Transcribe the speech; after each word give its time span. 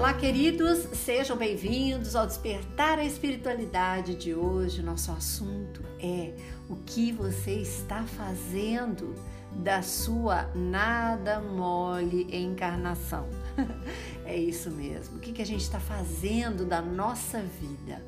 Olá, 0.00 0.14
queridos, 0.14 0.78
sejam 0.94 1.36
bem-vindos 1.36 2.16
ao 2.16 2.26
Despertar 2.26 2.98
a 2.98 3.04
Espiritualidade 3.04 4.14
de 4.14 4.34
hoje. 4.34 4.82
Nosso 4.82 5.12
assunto 5.12 5.82
é 5.98 6.34
o 6.70 6.76
que 6.76 7.12
você 7.12 7.56
está 7.56 8.04
fazendo 8.04 9.14
da 9.52 9.82
sua 9.82 10.44
nada 10.54 11.38
mole 11.38 12.26
encarnação. 12.34 13.28
é 14.24 14.34
isso 14.34 14.70
mesmo. 14.70 15.18
O 15.18 15.20
que 15.20 15.42
a 15.42 15.44
gente 15.44 15.60
está 15.60 15.78
fazendo 15.78 16.64
da 16.64 16.80
nossa 16.80 17.42
vida? 17.42 18.02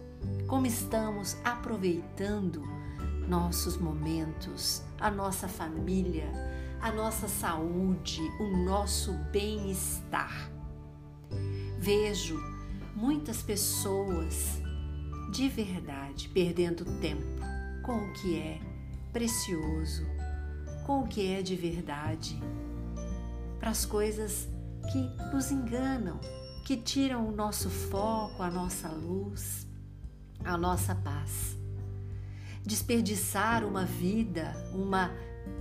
Como 0.47 0.67
estamos 0.67 1.37
aproveitando 1.45 2.63
nossos 3.29 3.77
momentos, 3.77 4.83
a 4.99 5.11
nossa 5.11 5.47
família, 5.47 6.33
a 6.81 6.91
nossa 6.91 7.29
saúde, 7.29 8.23
o 8.41 8.57
nosso 8.65 9.13
bem-estar? 9.31 10.52
Vejo 11.83 12.41
muitas 12.95 13.43
pessoas 13.43 14.63
de 15.33 15.49
verdade 15.49 16.29
perdendo 16.29 16.85
tempo 17.01 17.43
com 17.83 17.97
o 18.07 18.13
que 18.13 18.39
é 18.39 18.61
precioso, 19.13 20.07
com 20.87 21.01
o 21.01 21.09
que 21.09 21.27
é 21.33 21.43
de 21.43 21.57
verdade, 21.57 22.41
para 23.59 23.71
as 23.71 23.85
coisas 23.85 24.49
que 24.93 24.99
nos 25.35 25.51
enganam, 25.51 26.21
que 26.65 26.77
tiram 26.77 27.27
o 27.27 27.33
nosso 27.33 27.69
foco, 27.69 28.45
a 28.45 28.49
nossa 28.49 28.89
luz, 28.89 29.67
a 30.45 30.57
nossa 30.57 30.95
paz. 30.95 31.59
Desperdiçar 32.65 33.65
uma 33.65 33.85
vida, 33.85 34.55
uma 34.73 35.11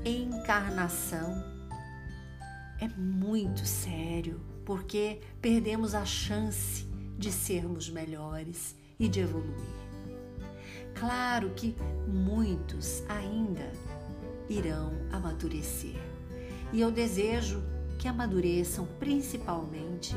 encarnação 0.05 1.33
é 2.79 2.87
muito 2.89 3.65
sério 3.65 4.50
porque 4.65 5.19
perdemos 5.41 5.93
a 5.95 6.05
chance 6.05 6.85
de 7.17 7.31
sermos 7.31 7.89
melhores 7.89 8.75
e 8.99 9.07
de 9.07 9.19
evoluir. 9.21 9.81
Claro 10.95 11.51
que 11.51 11.75
muitos 12.07 13.03
ainda 13.07 13.71
irão 14.49 14.91
amadurecer 15.11 15.95
e 16.73 16.79
eu 16.79 16.89
desejo 16.89 17.61
que 17.99 18.07
amadureçam 18.07 18.87
principalmente 18.97 20.15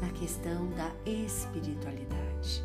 na 0.00 0.08
questão 0.08 0.70
da 0.70 0.90
espiritualidade, 1.04 2.64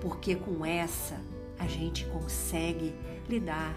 porque 0.00 0.36
com 0.36 0.64
essa 0.64 1.20
a 1.58 1.66
gente 1.66 2.06
consegue 2.06 2.94
lidar 3.28 3.74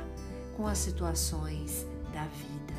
com 0.55 0.67
as 0.67 0.77
situações 0.77 1.87
da 2.13 2.25
vida. 2.25 2.73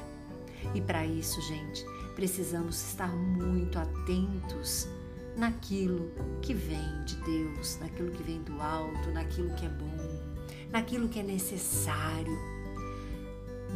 E 0.73 0.81
para 0.81 1.05
isso, 1.05 1.43
gente, 1.43 1.85
precisamos 2.15 2.77
estar 2.77 3.15
muito 3.15 3.79
atentos 3.79 4.89
naquilo 5.37 6.13
que 6.41 6.55
vem 6.55 7.05
de 7.05 7.17
Deus, 7.17 7.79
naquilo 7.81 8.11
que 8.13 8.23
vem 8.23 8.43
do 8.43 8.61
alto, 8.61 9.11
naquilo 9.11 9.53
que 9.55 9.67
é 9.67 9.69
bom, 9.69 10.23
naquilo 10.71 11.09
que 11.09 11.19
é 11.19 11.23
necessário. 11.23 12.39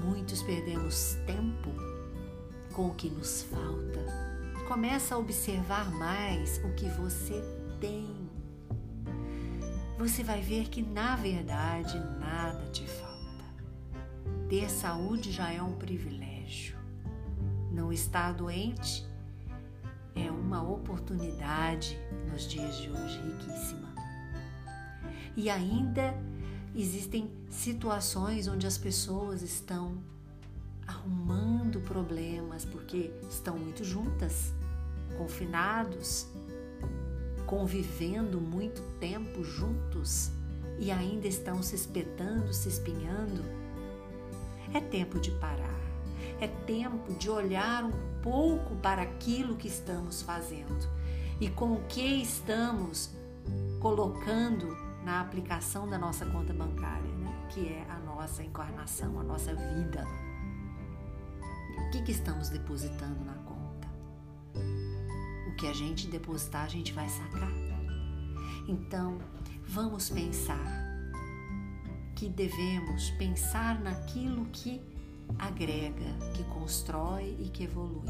Muitos 0.04 0.42
perdemos 0.42 1.16
tempo 1.26 1.70
com 2.72 2.88
o 2.88 2.94
que 2.94 3.10
nos 3.10 3.42
falta. 3.42 4.04
Começa 4.68 5.14
a 5.14 5.18
observar 5.18 5.90
mais 5.90 6.60
o 6.64 6.72
que 6.74 6.88
você 6.90 7.42
tem. 7.80 8.28
Você 9.98 10.22
vai 10.22 10.40
ver 10.40 10.68
que 10.68 10.80
na 10.80 11.16
verdade 11.16 11.98
nada 12.20 12.70
te 12.70 12.86
falta. 12.86 13.08
Ter 14.48 14.70
saúde 14.70 15.32
já 15.32 15.52
é 15.52 15.60
um 15.60 15.72
privilégio. 15.72 16.77
Não 17.78 17.92
estar 17.92 18.32
doente 18.32 19.06
é 20.12 20.28
uma 20.32 20.60
oportunidade 20.68 21.96
nos 22.28 22.42
dias 22.42 22.76
de 22.76 22.90
hoje 22.90 23.20
riquíssima. 23.20 23.94
E 25.36 25.48
ainda 25.48 26.12
existem 26.74 27.30
situações 27.48 28.48
onde 28.48 28.66
as 28.66 28.76
pessoas 28.76 29.42
estão 29.42 29.96
arrumando 30.88 31.80
problemas 31.82 32.64
porque 32.64 33.12
estão 33.30 33.56
muito 33.56 33.84
juntas, 33.84 34.52
confinados, 35.16 36.26
convivendo 37.46 38.40
muito 38.40 38.82
tempo 38.98 39.44
juntos 39.44 40.32
e 40.80 40.90
ainda 40.90 41.28
estão 41.28 41.62
se 41.62 41.76
espetando, 41.76 42.52
se 42.52 42.68
espinhando. 42.68 43.44
É 44.74 44.80
tempo 44.80 45.20
de 45.20 45.30
parar 45.30 45.87
é 46.40 46.46
tempo 46.46 47.12
de 47.14 47.28
olhar 47.28 47.84
um 47.84 48.20
pouco 48.22 48.76
para 48.76 49.02
aquilo 49.02 49.56
que 49.56 49.68
estamos 49.68 50.22
fazendo 50.22 50.88
e 51.40 51.48
com 51.48 51.72
o 51.72 51.84
que 51.84 52.22
estamos 52.22 53.10
colocando 53.80 54.76
na 55.04 55.20
aplicação 55.20 55.88
da 55.88 55.96
nossa 55.96 56.26
conta 56.26 56.52
bancária, 56.52 57.10
né? 57.16 57.46
que 57.50 57.68
é 57.68 57.86
a 57.88 57.98
nossa 58.00 58.42
encarnação, 58.42 59.18
a 59.20 59.22
nossa 59.22 59.54
vida. 59.54 60.04
O 61.78 61.90
que, 61.90 62.02
que 62.02 62.12
estamos 62.12 62.50
depositando 62.50 63.24
na 63.24 63.34
conta? 63.34 63.88
O 65.48 65.56
que 65.56 65.66
a 65.66 65.72
gente 65.72 66.08
depositar, 66.08 66.64
a 66.64 66.68
gente 66.68 66.92
vai 66.92 67.08
sacar. 67.08 67.50
Então, 68.68 69.18
vamos 69.66 70.10
pensar 70.10 70.88
que 72.14 72.28
devemos 72.28 73.10
pensar 73.12 73.80
naquilo 73.80 74.44
que 74.46 74.82
agrega, 75.38 76.12
que 76.34 76.44
constrói 76.44 77.36
e 77.40 77.48
que 77.48 77.64
evolui. 77.64 78.08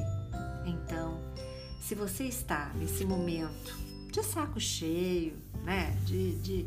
Então, 0.66 1.18
se 1.80 1.94
você 1.94 2.24
está 2.24 2.72
nesse 2.74 3.04
momento 3.04 3.76
de 4.12 4.22
saco 4.22 4.60
cheio, 4.60 5.36
né, 5.64 5.96
de, 6.04 6.38
de 6.40 6.66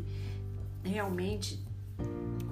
realmente 0.82 1.64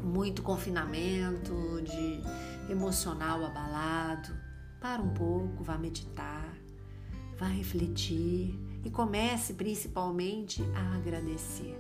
muito 0.03 0.43
confinamento, 0.43 1.83
de 1.83 2.73
emocional 2.73 3.45
abalado, 3.45 4.35
para 4.81 5.03
um 5.03 5.11
pouco, 5.11 5.63
vá 5.63 5.77
meditar, 5.77 6.55
vá 7.39 7.47
refletir 7.47 8.59
e 8.85 8.91
comece 8.91 9.55
principalmente 9.55 10.63
a 10.75 10.97
agradecer. 10.97 11.79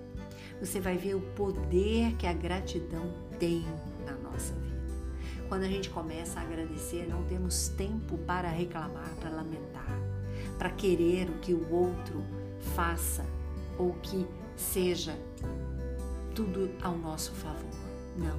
Você 0.60 0.80
vai 0.80 0.98
ver 0.98 1.14
o 1.14 1.20
poder 1.34 2.14
que 2.16 2.26
a 2.26 2.32
gratidão 2.32 3.10
tem 3.38 3.64
na 4.04 4.12
nossa 4.12 4.54
vida. 4.54 4.79
Quando 5.50 5.64
a 5.64 5.68
gente 5.68 5.90
começa 5.90 6.38
a 6.38 6.44
agradecer, 6.44 7.08
não 7.08 7.24
temos 7.24 7.70
tempo 7.70 8.16
para 8.18 8.48
reclamar, 8.48 9.12
para 9.16 9.30
lamentar, 9.30 9.98
para 10.56 10.70
querer 10.70 11.28
o 11.28 11.40
que 11.40 11.52
o 11.52 11.68
outro 11.72 12.24
faça 12.76 13.26
ou 13.76 13.94
que 13.94 14.28
seja 14.56 15.18
tudo 16.36 16.70
ao 16.80 16.96
nosso 16.96 17.32
favor. 17.32 17.74
Não. 18.16 18.38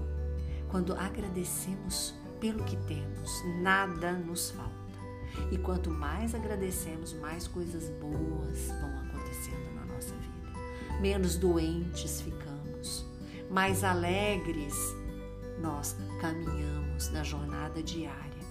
Quando 0.69 0.93
agradecemos 0.93 2.15
pelo 2.39 2.63
que 2.63 2.77
temos, 2.77 3.43
nada 3.61 4.13
nos 4.13 4.51
falta. 4.51 4.71
E 5.51 5.57
quanto 5.57 5.91
mais 5.91 6.33
agradecemos, 6.33 7.11
mais 7.11 7.45
coisas 7.45 7.89
boas 7.99 8.67
vão 8.67 8.99
acontecendo 9.01 9.75
na 9.75 9.85
nossa 9.93 10.15
vida. 10.15 11.01
Menos 11.01 11.35
doentes 11.35 12.21
ficamos, 12.21 13.05
mais 13.49 13.83
alegres 13.83 15.00
nós 15.61 15.95
caminhamos 16.19 17.09
na 17.11 17.23
jornada 17.23 17.81
diária. 17.81 18.41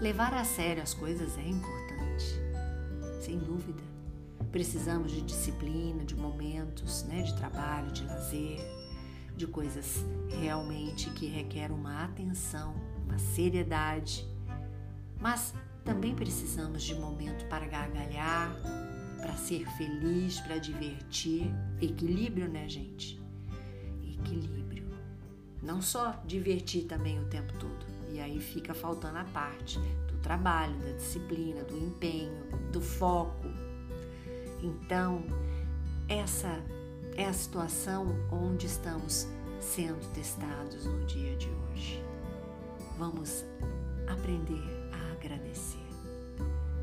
Levar 0.00 0.32
a 0.32 0.44
sério 0.44 0.82
as 0.82 0.94
coisas 0.94 1.36
é 1.36 1.46
importante, 1.46 2.40
sem 3.20 3.38
dúvida. 3.38 3.82
Precisamos 4.50 5.12
de 5.12 5.20
disciplina, 5.20 6.04
de 6.04 6.16
momentos 6.16 7.04
né, 7.04 7.22
de 7.22 7.36
trabalho, 7.36 7.92
de 7.92 8.04
lazer, 8.04 8.60
de 9.36 9.46
coisas 9.46 10.04
realmente 10.40 11.10
que 11.10 11.26
requerem 11.26 11.76
uma 11.76 12.04
atenção, 12.04 12.74
uma 13.06 13.18
seriedade. 13.18 14.26
Mas 15.20 15.54
também 15.84 16.14
precisamos 16.14 16.82
de 16.82 16.94
momento 16.94 17.46
para 17.48 17.66
gargalhar, 17.66 18.56
para 19.20 19.36
ser 19.36 19.66
feliz, 19.76 20.40
para 20.40 20.58
divertir. 20.58 21.54
Equilíbrio, 21.80 22.48
né, 22.48 22.68
gente? 22.68 23.20
Equilíbrio. 24.02 24.79
Não 25.62 25.82
só 25.82 26.20
divertir 26.24 26.84
também 26.84 27.20
o 27.20 27.26
tempo 27.26 27.52
todo. 27.58 27.86
E 28.10 28.18
aí 28.18 28.40
fica 28.40 28.74
faltando 28.74 29.18
a 29.18 29.24
parte 29.24 29.78
do 30.08 30.18
trabalho, 30.18 30.76
da 30.78 30.92
disciplina, 30.92 31.62
do 31.62 31.76
empenho, 31.76 32.44
do 32.72 32.80
foco. 32.80 33.46
Então, 34.62 35.22
essa 36.08 36.60
é 37.16 37.24
a 37.24 37.32
situação 37.32 38.06
onde 38.32 38.66
estamos 38.66 39.28
sendo 39.60 40.00
testados 40.12 40.86
no 40.86 41.04
dia 41.06 41.36
de 41.36 41.48
hoje. 41.48 42.02
Vamos 42.98 43.44
aprender 44.08 44.90
a 44.92 45.12
agradecer. 45.12 45.78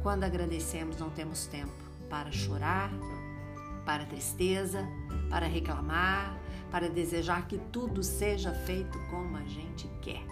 Quando 0.02 0.24
agradecemos, 0.24 0.98
não 0.98 1.10
temos 1.10 1.48
tempo 1.48 1.74
para 2.10 2.32
chorar, 2.32 2.92
para 3.86 4.06
tristeza, 4.06 4.88
para 5.30 5.48
reclamar, 5.48 6.37
para 6.72 6.90
desejar 6.90 7.48
que 7.48 7.58
tudo 7.72 8.04
seja 8.04 8.52
feito 8.52 8.98
como 9.10 9.38
a 9.38 9.44
gente 9.46 9.88
quer. 10.02 10.24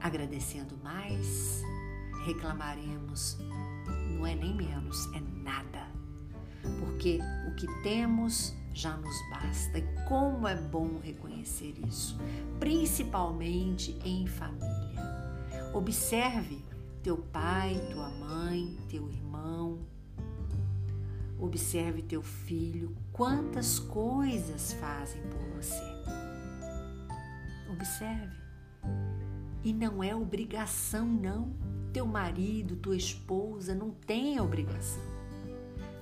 Agradecendo 0.00 0.76
mais, 0.82 1.62
reclamaremos. 2.24 3.38
Não 4.10 4.26
é 4.26 4.34
nem 4.34 4.54
menos, 4.54 5.06
é 5.14 5.20
nada. 5.42 5.86
Porque 6.80 7.18
o 7.48 7.54
que 7.54 7.66
temos 7.82 8.54
já 8.74 8.96
nos 8.96 9.16
basta. 9.30 9.78
E 9.78 9.82
como 10.08 10.46
é 10.48 10.56
bom 10.56 10.98
reconhecer 11.02 11.74
isso, 11.86 12.18
principalmente 12.58 13.96
em 14.04 14.26
família. 14.26 14.74
Observe 15.72 16.64
teu 17.02 17.18
pai, 17.18 17.80
tua 17.92 18.08
mãe, 18.10 18.76
teu 18.88 19.08
irmão. 19.10 19.78
Observe 21.38 22.02
teu 22.02 22.22
filho, 22.22 22.96
quantas 23.14 23.78
coisas 23.78 24.74
fazem 24.74 25.22
por 25.22 25.40
você. 25.56 25.82
Observe. 27.72 28.36
E 29.62 29.72
não 29.72 30.02
é 30.02 30.14
obrigação, 30.14 31.06
não. 31.06 31.54
Teu 31.92 32.04
marido, 32.04 32.76
tua 32.76 32.96
esposa 32.96 33.72
não 33.72 33.90
tem 33.90 34.38
obrigação. 34.40 35.02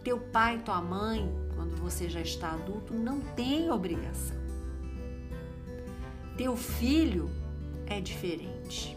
Teu 0.03 0.19
pai, 0.19 0.59
tua 0.64 0.81
mãe, 0.81 1.31
quando 1.55 1.76
você 1.76 2.09
já 2.09 2.20
está 2.20 2.53
adulto, 2.53 2.94
não 2.94 3.20
tem 3.20 3.70
obrigação. 3.70 4.37
Teu 6.37 6.56
filho 6.56 7.31
é 7.87 8.00
diferente. 8.00 8.97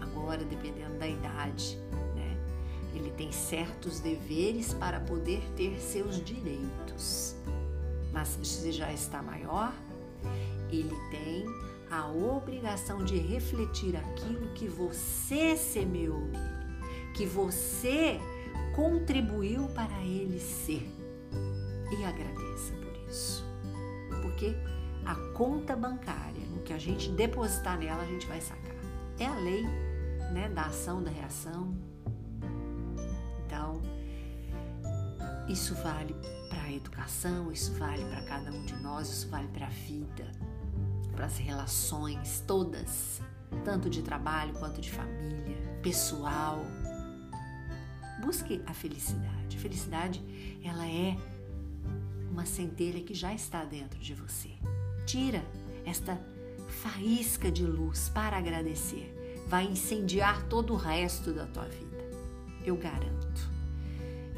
Agora, 0.00 0.44
dependendo 0.44 0.96
da 0.96 1.08
idade? 1.08 1.76
Ele 2.94 3.10
tem 3.10 3.30
certos 3.30 4.00
deveres 4.00 4.72
para 4.74 5.00
poder 5.00 5.42
ter 5.56 5.78
seus 5.80 6.22
direitos. 6.22 7.36
Mas 8.12 8.38
se 8.42 8.72
já 8.72 8.92
está 8.92 9.22
maior, 9.22 9.72
ele 10.70 10.96
tem 11.10 11.46
a 11.90 12.10
obrigação 12.10 13.04
de 13.04 13.16
refletir 13.18 13.96
aquilo 13.96 14.48
que 14.54 14.68
você 14.68 15.56
semeou 15.56 16.20
nele, 16.20 17.12
que 17.14 17.24
você 17.24 18.20
contribuiu 18.74 19.68
para 19.68 20.02
ele 20.02 20.38
ser. 20.38 20.88
E 21.90 22.04
agradeça 22.04 22.72
por 22.74 23.08
isso. 23.08 23.44
Porque 24.22 24.54
a 25.04 25.14
conta 25.32 25.74
bancária, 25.74 26.44
no 26.54 26.62
que 26.62 26.72
a 26.72 26.78
gente 26.78 27.10
depositar 27.10 27.78
nela, 27.78 28.02
a 28.02 28.06
gente 28.06 28.26
vai 28.26 28.40
sacar. 28.40 28.76
É 29.18 29.26
a 29.26 29.34
lei 29.34 29.64
né, 30.32 30.50
da 30.54 30.66
ação, 30.66 31.02
da 31.02 31.10
reação. 31.10 31.74
Isso 35.48 35.74
vale 35.76 36.14
para 36.48 36.62
a 36.62 36.72
educação, 36.72 37.50
isso 37.50 37.72
vale 37.74 38.04
para 38.04 38.22
cada 38.22 38.50
um 38.50 38.64
de 38.64 38.76
nós, 38.76 39.08
isso 39.08 39.28
vale 39.28 39.48
para 39.48 39.66
a 39.66 39.70
vida 39.70 40.26
para 41.18 41.26
as 41.26 41.36
relações 41.36 42.44
todas, 42.46 43.20
tanto 43.64 43.90
de 43.90 44.02
trabalho 44.02 44.54
quanto 44.54 44.80
de 44.80 44.88
família, 44.88 45.56
pessoal. 45.82 46.64
Busque 48.20 48.62
a 48.64 48.72
felicidade. 48.72 49.56
A 49.56 49.60
felicidade, 49.60 50.22
ela 50.62 50.86
é 50.86 51.16
uma 52.30 52.46
centelha 52.46 53.02
que 53.02 53.14
já 53.14 53.34
está 53.34 53.64
dentro 53.64 53.98
de 53.98 54.14
você. 54.14 54.50
Tira 55.06 55.44
esta 55.84 56.16
faísca 56.68 57.50
de 57.50 57.66
luz 57.66 58.08
para 58.10 58.38
agradecer. 58.38 59.44
Vai 59.48 59.66
incendiar 59.66 60.44
todo 60.44 60.72
o 60.72 60.76
resto 60.76 61.32
da 61.32 61.46
tua 61.46 61.64
vida. 61.64 61.98
Eu 62.64 62.76
garanto. 62.76 63.47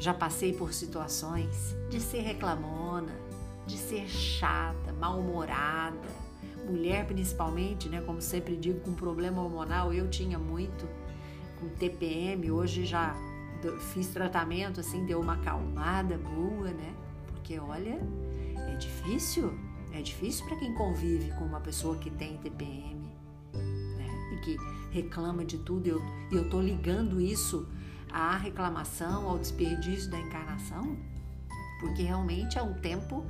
Já 0.01 0.15
passei 0.15 0.51
por 0.51 0.73
situações 0.73 1.77
de 1.87 1.99
ser 1.99 2.21
reclamona, 2.21 3.13
de 3.67 3.77
ser 3.77 4.09
chata, 4.09 4.91
mal-humorada, 4.93 6.09
mulher 6.67 7.05
principalmente, 7.05 7.87
né, 7.87 8.01
como 8.01 8.19
sempre 8.19 8.57
digo, 8.57 8.79
com 8.79 8.95
problema 8.95 9.43
hormonal, 9.43 9.93
eu 9.93 10.09
tinha 10.09 10.39
muito 10.39 10.89
com 11.59 11.69
TPM, 11.69 12.49
hoje 12.49 12.83
já 12.83 13.15
fiz 13.93 14.07
tratamento 14.07 14.79
assim, 14.79 15.05
deu 15.05 15.21
uma 15.21 15.33
acalmada 15.33 16.17
boa, 16.17 16.71
né? 16.71 16.95
Porque 17.27 17.59
olha, 17.59 17.99
é 18.57 18.75
difícil, 18.77 19.53
é 19.93 20.01
difícil 20.01 20.47
para 20.47 20.57
quem 20.57 20.73
convive 20.73 21.31
com 21.37 21.45
uma 21.45 21.59
pessoa 21.59 21.95
que 21.97 22.09
tem 22.09 22.37
TPM, 22.37 23.07
né? 23.53 24.33
E 24.33 24.37
que 24.37 24.57
reclama 24.89 25.45
de 25.45 25.59
tudo. 25.59 25.85
Eu 25.85 26.01
eu 26.31 26.49
tô 26.49 26.59
ligando 26.59 27.21
isso 27.21 27.67
à 28.13 28.37
reclamação, 28.37 29.27
ao 29.27 29.37
desperdício 29.37 30.09
da 30.09 30.19
encarnação, 30.19 30.97
porque 31.79 32.03
realmente 32.03 32.57
é 32.57 32.61
um 32.61 32.73
tempo 32.73 33.25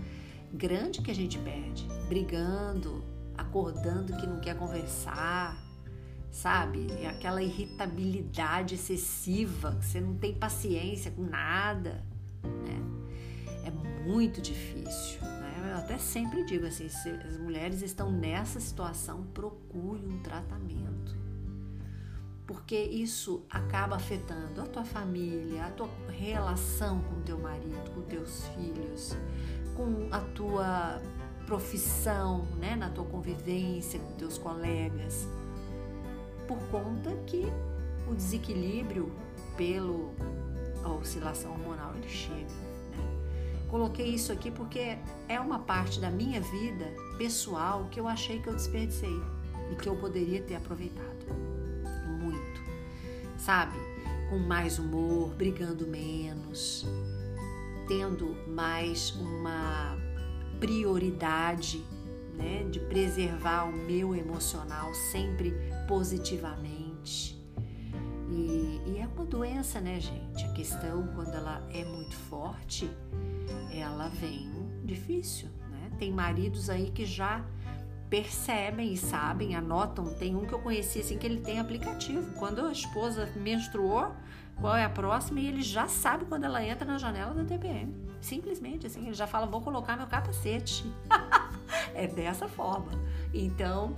grande 0.54 1.02
que 1.02 1.12
a 1.12 1.16
gente 1.16 1.38
perde, 1.40 1.88
brigando, 2.08 3.04
acordando 3.38 4.16
que 4.18 4.28
não 4.28 4.40
quer 4.40 4.58
conversar, 4.58 5.58
sabe? 6.30 6.88
Aquela 7.08 7.42
irritabilidade 7.42 8.76
excessiva, 8.76 9.76
que 9.76 9.86
você 9.86 10.02
não 10.02 10.16
tem 10.16 10.34
paciência 10.34 11.12
com 11.12 11.24
nada, 11.24 12.04
né? 12.44 12.82
É 13.66 13.72
muito 14.08 14.42
difícil, 14.42 15.22
né? 15.22 15.72
Eu 15.72 15.78
até 15.78 15.98
sempre 15.98 16.44
digo 16.46 16.66
assim, 16.66 16.90
se 16.90 17.10
as 17.10 17.38
mulheres 17.38 17.82
estão 17.82 18.12
nessa 18.12 18.60
situação, 18.60 19.24
procure 19.34 20.06
um 20.06 20.20
tratamento. 20.20 21.16
Porque 22.52 22.76
isso 22.76 23.44
acaba 23.50 23.96
afetando 23.96 24.60
a 24.60 24.66
tua 24.66 24.84
família, 24.84 25.68
a 25.68 25.70
tua 25.70 25.88
relação 26.10 27.00
com 27.00 27.22
teu 27.22 27.40
marido, 27.40 27.90
com 27.96 28.02
teus 28.02 28.46
filhos, 28.48 29.16
com 29.74 30.10
a 30.12 30.20
tua 30.20 31.02
profissão, 31.46 32.44
né, 32.60 32.76
na 32.76 32.90
tua 32.90 33.06
convivência 33.06 34.02
com 34.02 34.12
teus 34.16 34.38
colegas, 34.38 35.26
por 36.46 36.58
conta 36.68 37.16
que 37.26 37.46
o 38.10 38.14
desequilíbrio 38.14 39.10
pelo 39.56 40.12
a 40.84 40.90
oscilação 40.90 41.52
hormonal 41.52 41.96
ele 41.96 42.10
chega. 42.10 42.36
Né? 42.38 43.66
Coloquei 43.70 44.08
isso 44.08 44.30
aqui 44.30 44.52
porque 44.52 44.98
é 45.30 45.40
uma 45.40 45.60
parte 45.60 46.02
da 46.02 46.12
minha 46.12 46.42
vida 46.42 46.94
pessoal 47.18 47.88
que 47.90 47.98
eu 47.98 48.10
achei 48.10 48.42
que 48.42 48.50
eu 48.50 48.56
desperdicei 48.56 49.22
e 49.72 49.76
que 49.76 49.88
eu 49.88 49.96
poderia 49.96 50.42
ter 50.42 50.56
aproveitado 50.56 51.51
sabe? 53.42 53.78
Com 54.30 54.38
mais 54.38 54.80
humor, 54.80 55.34
brigando 55.36 55.88
menos, 55.88 56.86
tendo 57.88 58.38
mais 58.48 59.12
uma 59.12 59.98
prioridade, 60.60 61.84
né, 62.38 62.64
de 62.70 62.80
preservar 62.80 63.66
o 63.66 63.74
meu 63.74 64.16
emocional 64.16 64.94
sempre 64.94 65.54
positivamente. 65.88 67.38
E, 68.30 68.82
e, 68.86 68.98
é 69.00 69.08
uma 69.08 69.26
doença, 69.26 69.82
né, 69.82 70.00
gente? 70.00 70.46
A 70.46 70.54
questão, 70.54 71.08
quando 71.16 71.34
ela 71.34 71.68
é 71.74 71.84
muito 71.84 72.16
forte, 72.16 72.90
ela 73.74 74.08
vem 74.08 74.50
difícil, 74.86 75.50
né? 75.70 75.92
Tem 76.00 76.14
maridos 76.14 76.70
aí 76.70 76.92
que 76.92 77.06
já 77.06 77.46
percebem 78.12 78.92
e 78.92 78.98
sabem, 78.98 79.56
anotam. 79.56 80.14
Tem 80.14 80.36
um 80.36 80.46
que 80.46 80.52
eu 80.52 80.60
conheci 80.60 81.00
assim 81.00 81.18
que 81.18 81.26
ele 81.26 81.40
tem 81.40 81.60
aplicativo. 81.60 82.34
Quando 82.38 82.66
a 82.66 82.72
esposa 82.72 83.32
menstruou, 83.38 84.12
qual 84.60 84.76
é 84.76 84.84
a 84.84 84.90
próxima 84.90 85.40
e 85.40 85.48
ele 85.48 85.62
já 85.62 85.88
sabe 85.88 86.26
quando 86.26 86.44
ela 86.44 86.62
entra 86.62 86.86
na 86.86 86.98
janela 86.98 87.34
da 87.34 87.46
TPM. 87.46 87.96
Simplesmente 88.20 88.86
assim, 88.86 89.06
ele 89.06 89.14
já 89.14 89.26
fala: 89.26 89.48
"Vou 89.48 89.62
colocar 89.62 89.96
meu 89.96 90.08
capacete". 90.08 90.86
é 91.96 92.06
dessa 92.06 92.50
forma. 92.50 92.92
Então, 93.34 93.96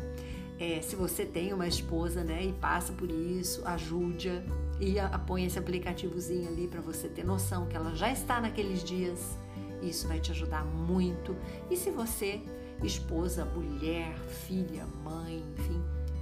é, 0.60 0.79
se 0.82 0.96
você 0.96 1.25
tem 1.25 1.51
uma 1.51 1.67
esposa, 1.67 2.24
né, 2.24 2.43
e 2.43 2.53
passa 2.53 2.93
por 2.93 3.10
isso, 3.10 3.67
ajude-a 3.67 4.43
e 4.79 5.00
a, 5.00 5.10
põe 5.17 5.43
esse 5.43 5.58
aplicativozinho 5.58 6.48
ali 6.48 6.67
para 6.67 6.82
você 6.82 7.10
ter 7.10 7.25
noção 7.25 7.65
que 7.65 7.75
ela 7.75 7.96
já 7.96 8.12
está 8.12 8.39
naqueles 8.39 8.84
dias. 8.84 9.38
Isso 9.82 10.08
vai 10.08 10.20
te 10.20 10.32
ajudar 10.32 10.63
muito. 10.63 11.36
E 11.70 11.75
se 11.75 11.89
você, 11.89 12.41
esposa, 12.81 13.45
mulher, 13.45 14.15
filha, 14.47 14.85
mãe, 15.03 15.43
enfim, 15.57 15.81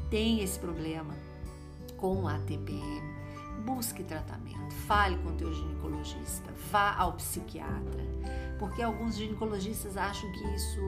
tem 0.09 0.41
esse 0.41 0.59
problema 0.59 1.13
com 1.97 2.27
a 2.27 2.37
TPM, 2.39 3.01
busque 3.65 4.03
tratamento, 4.03 4.73
fale 4.87 5.17
com 5.19 5.29
o 5.29 5.33
teu 5.33 5.53
ginecologista, 5.53 6.51
vá 6.71 6.95
ao 6.95 7.13
psiquiatra, 7.13 8.03
porque 8.59 8.81
alguns 8.81 9.15
ginecologistas 9.15 9.97
acham 9.97 10.31
que 10.31 10.43
isso 10.55 10.81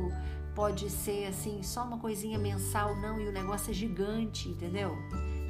pode 0.56 0.90
ser 0.90 1.28
assim 1.28 1.62
só 1.64 1.84
uma 1.84 1.98
coisinha 1.98 2.38
mensal, 2.38 2.96
não, 2.96 3.20
e 3.20 3.28
o 3.28 3.32
negócio 3.32 3.72
é 3.72 3.74
gigante, 3.74 4.50
entendeu? 4.50 4.96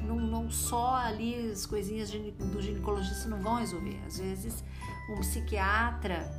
Não, 0.06 0.16
não 0.16 0.50
só 0.50 0.96
ali 0.96 1.50
as 1.50 1.64
coisinhas 1.64 2.10
do 2.10 2.60
ginecologista 2.60 3.28
não 3.28 3.40
vão 3.40 3.56
resolver. 3.56 4.00
Às 4.06 4.18
vezes 4.18 4.62
um 5.10 5.16
psiquiatra 5.20 6.30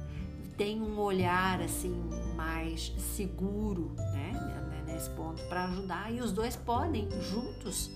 tem 0.57 0.81
um 0.81 0.99
olhar 0.99 1.61
assim 1.61 1.93
mais 2.35 2.93
seguro, 2.97 3.93
né, 4.13 4.31
nesse 4.95 5.09
ponto 5.09 5.43
para 5.43 5.65
ajudar 5.65 6.11
e 6.11 6.21
os 6.21 6.31
dois 6.31 6.55
podem 6.55 7.09
juntos 7.21 7.91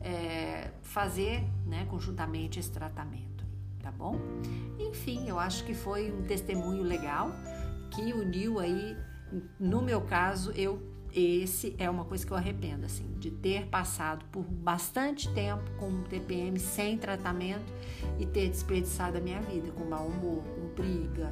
é, 0.00 0.70
fazer 0.82 1.44
né, 1.64 1.86
conjuntamente 1.88 2.58
esse 2.58 2.70
tratamento, 2.70 3.44
tá 3.80 3.92
bom? 3.92 4.18
Enfim, 4.78 5.28
eu 5.28 5.38
acho 5.38 5.64
que 5.64 5.72
foi 5.72 6.12
um 6.12 6.22
testemunho 6.22 6.82
legal 6.82 7.30
que 7.92 8.12
uniu 8.12 8.58
aí, 8.58 8.96
no 9.60 9.80
meu 9.80 10.00
caso, 10.00 10.50
eu 10.52 10.90
esse 11.14 11.76
é 11.76 11.90
uma 11.90 12.06
coisa 12.06 12.24
que 12.24 12.32
eu 12.32 12.36
arrependo, 12.38 12.86
assim, 12.86 13.04
de 13.18 13.30
ter 13.30 13.66
passado 13.66 14.24
por 14.32 14.42
bastante 14.42 15.28
tempo 15.34 15.70
com 15.78 16.04
TPM 16.04 16.58
sem 16.58 16.96
tratamento 16.96 17.70
e 18.18 18.24
ter 18.24 18.48
desperdiçado 18.48 19.18
a 19.18 19.20
minha 19.20 19.38
vida 19.42 19.70
com 19.72 19.84
mau 19.84 20.06
humor, 20.06 20.42
com 20.42 20.74
briga, 20.74 21.30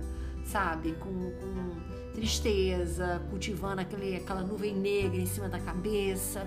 sabe, 0.50 0.92
com, 0.92 1.09
com 1.09 2.12
tristeza, 2.12 3.23
cultivando 3.30 3.80
aquele, 3.80 4.16
aquela 4.16 4.42
nuvem 4.42 4.75
negra 4.75 5.21
em 5.21 5.26
cima 5.26 5.49
da 5.49 5.61
cabeça. 5.61 6.47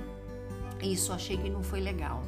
Isso 0.82 1.14
achei 1.14 1.38
que 1.38 1.50
não 1.50 1.64
foi 1.64 1.80
legal. 1.80 2.24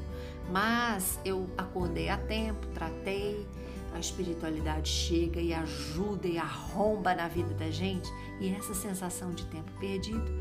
Mas 0.50 1.20
eu 1.26 1.50
acordei 1.58 2.10
a 2.10 2.18
tempo, 2.18 2.66
tratei, 2.68 3.46
a 3.94 4.00
espiritualidade 4.00 4.90
chega 4.90 5.40
e 5.42 5.54
ajuda 5.54 6.28
e 6.28 6.38
arromba 6.38 7.16
na 7.16 7.28
vida 7.28 7.54
da 7.56 7.70
gente, 7.70 8.10
e 8.40 8.50
essa 8.50 8.74
sensação 8.74 9.32
de 9.32 9.46
tempo 9.46 9.72
perdido 9.80 10.32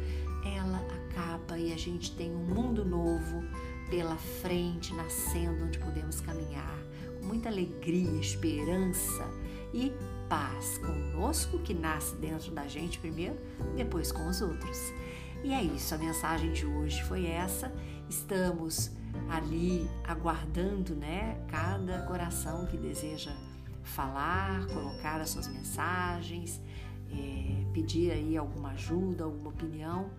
ela 0.45 0.79
acaba 1.09 1.59
e 1.59 1.73
a 1.73 1.77
gente 1.77 2.15
tem 2.17 2.31
um 2.31 2.45
mundo 2.45 2.85
novo 2.85 3.43
pela 3.89 4.17
frente, 4.17 4.93
nascendo, 4.95 5.65
onde 5.65 5.79
podemos 5.79 6.21
caminhar 6.21 6.79
com 7.19 7.27
muita 7.27 7.49
alegria, 7.49 8.21
esperança 8.21 9.27
e 9.73 9.93
paz 10.35 10.79
conosco, 10.79 11.61
que 11.61 11.73
nasce 11.73 12.17
dentro 12.17 12.51
da 12.51 12.67
gente 12.67 12.99
primeiro, 12.99 13.39
depois 13.77 14.11
com 14.11 14.27
os 14.29 14.41
outros. 14.41 14.93
E 15.45 15.53
é 15.53 15.63
isso, 15.63 15.95
a 15.95 15.99
mensagem 15.99 16.53
de 16.53 16.67
hoje 16.67 17.01
foi 17.05 17.25
essa. 17.25 17.73
Estamos 18.11 18.91
ali 19.31 19.89
aguardando, 20.03 20.97
né, 20.97 21.41
cada 21.47 22.03
coração 22.03 22.67
que 22.67 22.77
deseja 22.77 23.31
falar, 23.85 24.67
colocar 24.67 25.21
as 25.21 25.31
suas 25.31 25.47
mensagens, 25.47 26.61
é, 27.13 27.73
pedir 27.73 28.11
aí 28.11 28.37
alguma 28.37 28.71
ajuda, 28.71 29.23
alguma 29.23 29.51
opinião, 29.51 30.11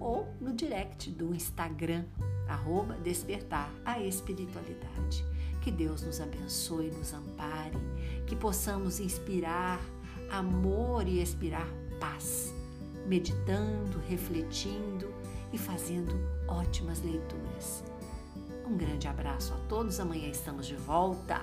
ou 0.00 0.28
no 0.40 0.52
direct 0.52 1.10
do 1.10 1.34
Instagram 1.34 2.04
arroba 2.48 2.94
despertar 2.96 3.70
a 3.84 4.00
espiritualidade. 4.00 5.24
Que 5.60 5.70
Deus 5.70 6.02
nos 6.02 6.20
abençoe, 6.20 6.90
nos 6.90 7.12
ampare, 7.12 7.78
que 8.26 8.34
possamos 8.34 9.00
inspirar 9.00 9.80
amor 10.30 11.06
e 11.06 11.20
expirar 11.20 11.68
paz, 12.00 12.54
meditando, 13.06 14.00
refletindo 14.08 15.12
e 15.52 15.58
fazendo 15.58 16.12
ótimas 16.46 17.02
leituras. 17.02 17.84
Um 18.66 18.76
grande 18.76 19.08
abraço 19.08 19.54
a 19.54 19.56
todos. 19.68 19.98
Amanhã 19.98 20.28
estamos 20.28 20.66
de 20.66 20.76
volta. 20.76 21.42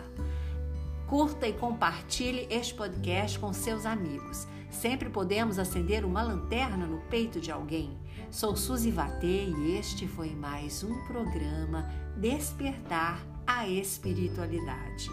Curta 1.08 1.48
e 1.48 1.54
compartilhe 1.54 2.48
este 2.50 2.74
podcast 2.74 3.38
com 3.38 3.54
seus 3.54 3.86
amigos. 3.86 4.48
Sempre 4.72 5.08
podemos 5.08 5.60
acender 5.60 6.04
uma 6.04 6.24
lanterna 6.24 6.88
no 6.88 7.00
peito 7.10 7.40
de 7.40 7.52
alguém. 7.52 7.96
Sou 8.32 8.56
Suzy 8.56 8.90
Vatê 8.90 9.46
e 9.46 9.78
este 9.78 10.08
foi 10.08 10.32
mais 10.32 10.84
um 10.84 11.06
programa 11.06 11.88
Despertar 12.18 13.24
a 13.46 13.68
Espiritualidade. 13.68 15.08